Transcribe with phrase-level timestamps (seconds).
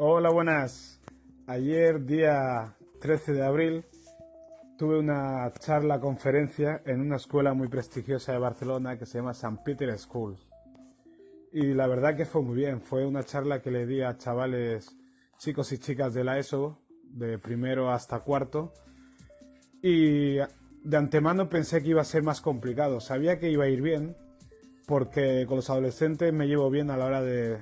[0.00, 1.00] Hola, buenas.
[1.48, 3.84] Ayer, día 13 de abril,
[4.78, 9.58] tuve una charla conferencia en una escuela muy prestigiosa de Barcelona que se llama St.
[9.64, 10.38] Peter School.
[11.52, 12.80] Y la verdad que fue muy bien.
[12.80, 14.96] Fue una charla que le di a chavales,
[15.36, 18.72] chicos y chicas de la ESO, de primero hasta cuarto.
[19.82, 23.00] Y de antemano pensé que iba a ser más complicado.
[23.00, 24.16] Sabía que iba a ir bien,
[24.88, 27.60] porque con los adolescentes me llevo bien a la hora de,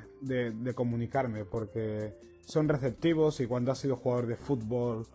[0.77, 2.15] comunicarme, porque
[2.47, 5.09] son receptivos y cuando has sido jugador de fútbol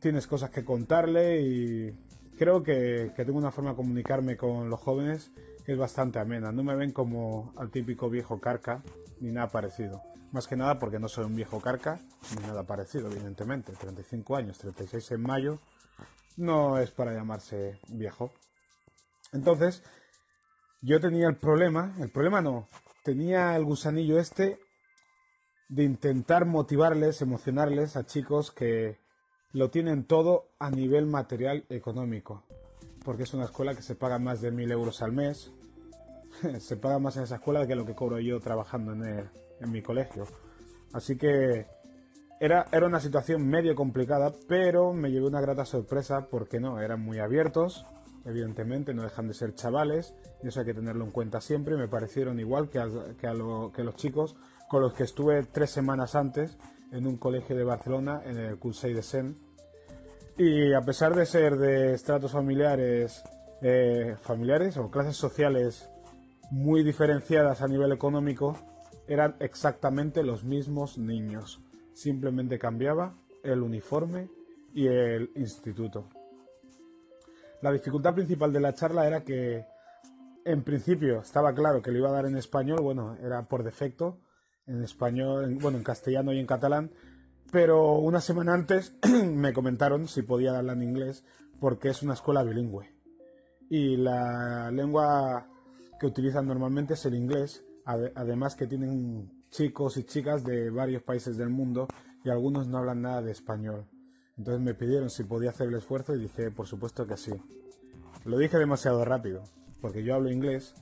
[0.00, 1.94] tienes cosas que contarle y
[2.38, 5.30] creo que, tengo una forma de comunicarme con los jóvenes
[5.66, 6.50] que es bastante amena.
[6.50, 8.82] No me ven como al típico viejo carca
[9.20, 10.00] ni nada parecido.
[10.32, 12.00] Más que nada porque no soy un viejo carca
[12.38, 13.72] ni nada parecido, evidentemente.
[13.72, 15.58] 35 años, 36 en mayo,
[16.38, 18.32] no es para llamarse viejo.
[19.34, 19.82] Entonces,
[20.80, 22.68] yo tenía el problema, el problema no,
[23.02, 24.58] tenía el gusanillo este
[25.68, 28.98] de intentar motivarles, emocionarles a chicos que
[29.52, 32.44] lo tienen todo a nivel material económico.
[33.04, 35.52] Porque es una escuela que se paga más de mil euros al mes.
[36.58, 39.82] se paga más en esa escuela que lo que cobro yo trabajando en, en mi
[39.82, 40.26] colegio.
[40.92, 41.66] Así que
[42.40, 47.00] era, era una situación medio complicada, pero me llevé una grata sorpresa porque no, eran
[47.00, 47.84] muy abiertos,
[48.28, 51.76] evidentemente, no dejan de ser chavales, y eso hay que tenerlo en cuenta siempre.
[51.76, 54.36] Me parecieron igual que a, los chicos
[54.68, 56.58] con los que estuve tres semanas antes
[56.92, 59.36] en un colegio de Barcelona, en el Cursey de Sen.
[60.36, 63.24] Y a pesar de ser de estratos familiares,
[63.62, 65.90] eh, familiares o clases sociales
[66.50, 68.56] muy diferenciadas a nivel económico,
[69.08, 71.60] eran exactamente los mismos niños.
[71.94, 74.28] Simplemente cambiaba el uniforme
[74.74, 76.08] y el instituto.
[77.60, 79.66] La dificultad principal de la charla era que
[80.44, 84.20] en principio estaba claro que lo iba a dar en español, bueno, era por defecto,
[84.66, 86.92] en español, bueno, en castellano y en catalán,
[87.50, 91.24] pero una semana antes me comentaron si podía darla en inglés
[91.58, 92.94] porque es una escuela bilingüe.
[93.70, 95.48] Y la lengua
[95.98, 101.36] que utilizan normalmente es el inglés, además que tienen chicos y chicas de varios países
[101.36, 101.88] del mundo
[102.24, 103.86] y algunos no hablan nada de español.
[104.38, 107.32] Entonces me pidieron si podía hacer el esfuerzo y dije, por supuesto que sí.
[108.24, 109.42] Lo dije demasiado rápido,
[109.80, 110.74] porque yo hablo inglés,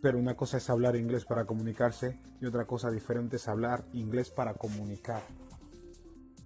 [0.00, 4.30] pero una cosa es hablar inglés para comunicarse y otra cosa diferente es hablar inglés
[4.30, 5.22] para comunicar.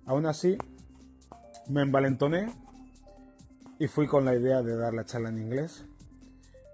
[0.05, 0.59] Aún así,
[1.69, 2.53] me envalentoné
[3.79, 5.85] y fui con la idea de dar la charla en inglés.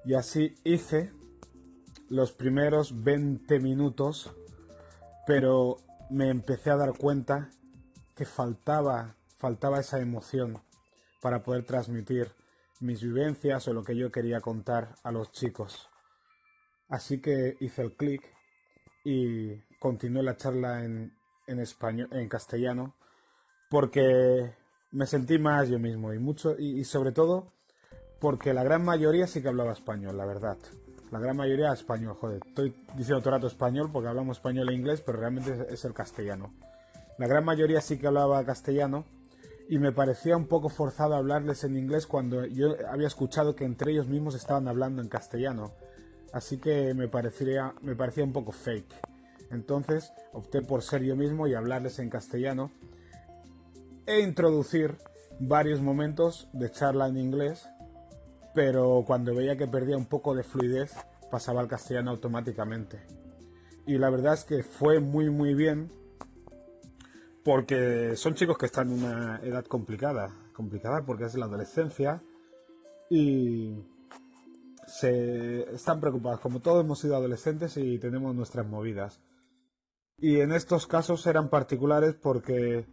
[0.07, 1.13] Y así hice
[2.09, 4.33] los primeros 20 minutos,
[5.27, 5.77] pero
[6.11, 7.51] me empecé a dar cuenta
[8.15, 10.57] que faltaba faltaba esa emoción
[11.21, 12.33] para poder transmitir
[12.81, 15.91] mis vivencias o lo que yo quería contar a los chicos.
[16.89, 18.23] Así que hice el clic
[19.05, 21.13] y continué la charla en,
[21.47, 22.95] español, en castellano,
[23.69, 24.55] porque
[24.93, 27.53] me sentí más yo mismo y mucho y, sobre todo
[28.21, 30.57] porque la gran mayoría sí que hablaba español, la verdad.
[31.11, 32.41] La gran mayoría español, joder.
[32.47, 35.93] Estoy diciendo todo el rato español porque hablamos español e inglés, pero realmente es el
[35.93, 36.55] castellano.
[37.19, 39.05] La gran mayoría sí que hablaba castellano
[39.69, 43.93] y me parecía un poco forzado hablarles en inglés cuando yo había escuchado que entre
[43.93, 45.73] ellos mismos estaban hablando en castellano.
[46.33, 48.93] Así que me parecía, me parecía un poco fake.
[49.51, 52.71] Entonces opté por ser yo mismo y hablarles en castellano
[54.07, 54.97] e introducir
[55.39, 57.67] varios momentos de charla en inglés,
[58.55, 60.93] pero cuando veía que perdía un poco de fluidez
[61.31, 63.01] pasaba al castellano automáticamente.
[63.87, 65.91] Y la verdad es que fue muy muy bien
[67.45, 72.23] porque son chicos que están en una edad complicada, complicada porque es la adolescencia
[73.11, 73.85] y
[74.87, 76.41] se están preocupados.
[76.41, 79.21] Como todos hemos sido adolescentes y tenemos nuestras movidas.
[80.17, 82.87] Y en estos casos eran particulares porque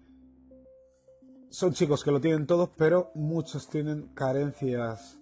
[1.50, 5.18] son chicos que lo tienen todos, pero muchos tienen carencias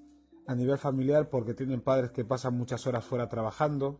[0.48, 4.00] a nivel familiar porque tienen padres que pasan muchas horas fuera trabajando.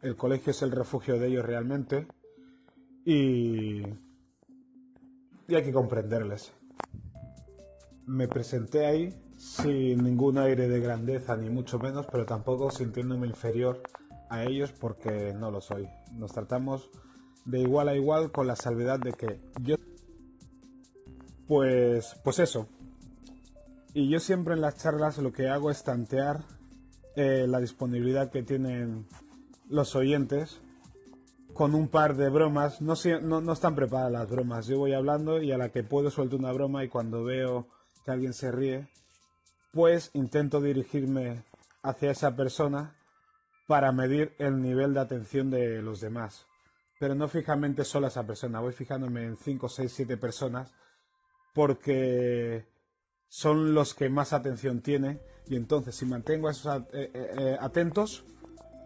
[0.00, 2.06] El colegio es el refugio de ellos realmente.
[3.04, 3.82] Y
[5.52, 6.50] y hay que comprenderles.
[8.06, 13.82] Me presenté ahí sin ningún aire de grandeza, ni mucho menos, pero tampoco sintiéndome inferior
[14.30, 15.86] a ellos porque no lo soy.
[16.12, 16.88] Nos tratamos
[17.44, 19.76] de igual a igual con la salvedad de que yo...
[21.46, 22.66] Pues, pues eso.
[23.92, 26.44] Y yo siempre en las charlas lo que hago es tantear
[27.14, 29.06] eh, la disponibilidad que tienen
[29.68, 30.62] los oyentes
[31.54, 32.80] con un par de bromas.
[32.80, 34.66] No, no, están preparadas las bromas.
[34.66, 37.68] Yo voy hablando y a la que puedo suelto una broma y cuando veo
[38.04, 38.88] que alguien se ríe,
[39.72, 41.44] pues intento dirigirme
[41.82, 42.96] hacia esa persona
[43.66, 46.46] para medir el nivel de atención de los demás.
[46.98, 50.72] pero no fijamente solo a esa persona, voy fijándome en 5, 6, 7 personas
[51.52, 52.64] porque
[53.28, 57.56] son los que más atención tiene y entonces si mantengo a esos eh, eh, eh,
[57.60, 58.24] atentos,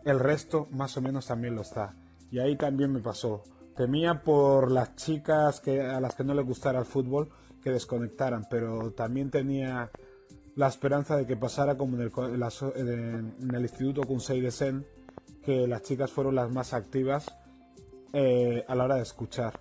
[0.05, 1.95] el resto más o menos también lo está.
[2.31, 3.43] Y ahí también me pasó.
[3.77, 7.31] Temía por las chicas que, a las que no les gustara el fútbol
[7.63, 9.91] que desconectaran, pero también tenía
[10.55, 12.13] la esperanza de que pasara como en el,
[12.77, 14.87] en el Instituto Kunsei de Sen,
[15.45, 17.27] que las chicas fueron las más activas
[18.15, 19.61] a la hora de escuchar,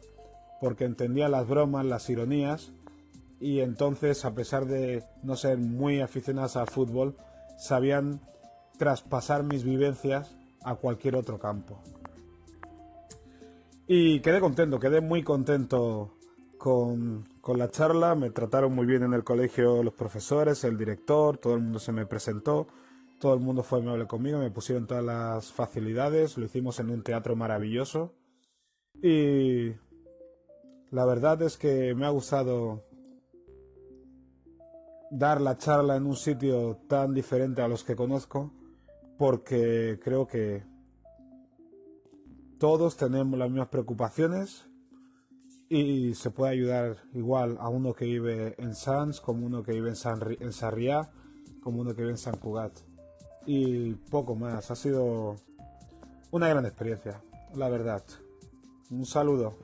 [0.61, 2.71] porque entendía las bromas, las ironías
[3.39, 7.17] y entonces, a pesar de no ser muy aficionadas al fútbol,
[7.57, 8.21] sabían
[8.77, 11.81] traspasar mis vivencias a cualquier otro campo.
[13.87, 16.17] Y quedé contento, quedé muy contento
[16.57, 21.37] con, con, la charla, me trataron muy bien en el colegio los profesores, el director,
[21.37, 22.67] todo el mundo se me presentó,
[23.19, 27.03] todo el mundo fue amable conmigo, me pusieron todas las facilidades, lo hicimos en un
[27.03, 28.13] teatro maravilloso.
[29.03, 29.73] Y
[30.89, 32.83] la verdad es que me ha gustado
[35.11, 38.51] dar la charla en un sitio tan diferente a los que conozco
[39.17, 40.63] porque creo que
[42.57, 44.65] todos tenemos las mismas preocupaciones
[45.69, 49.89] y se puede ayudar igual a uno que vive en Sans como uno que vive
[49.89, 51.11] en, San, en Sarriá
[51.61, 52.73] como uno que vive en San Cugat.
[53.45, 55.35] Y poco más ha sido
[56.31, 57.21] una gran experiencia
[57.55, 58.03] la verdad.
[58.89, 59.57] Un saludo